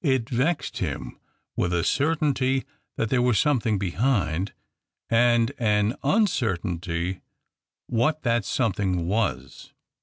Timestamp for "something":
3.38-3.78, 8.46-9.06